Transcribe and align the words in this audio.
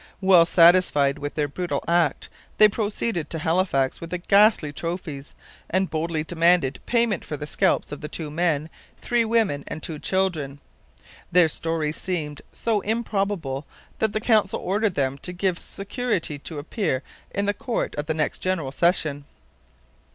Well 0.19 0.47
satisfied 0.47 1.19
with 1.19 1.35
their 1.35 1.47
brutal 1.47 1.83
act, 1.87 2.27
they 2.57 2.67
proceeded 2.67 3.29
to 3.29 3.37
Halifax 3.37 4.01
with 4.01 4.09
the 4.09 4.17
ghastly 4.17 4.73
trophies, 4.73 5.35
and 5.69 5.91
boldly 5.91 6.23
demanded 6.23 6.79
payment 6.87 7.23
for 7.23 7.37
the 7.37 7.45
scalps 7.45 7.91
of 7.91 8.01
two 8.09 8.31
men, 8.31 8.71
three 8.97 9.23
women, 9.23 9.63
and 9.67 9.83
two 9.83 9.99
children. 9.99 10.59
Their 11.31 11.47
story 11.47 11.91
seemed 11.91 12.41
so 12.51 12.79
improbable 12.79 13.67
that 13.99 14.11
the 14.11 14.19
Council 14.21 14.59
ordered 14.59 14.95
them 14.95 15.19
to 15.19 15.31
give 15.31 15.59
security 15.59 16.39
to 16.39 16.57
appear 16.57 17.03
in 17.29 17.45
the 17.45 17.53
court 17.53 17.93
at 17.95 18.07
the 18.07 18.15
next 18.15 18.39
general 18.39 18.71
session. 18.71 19.25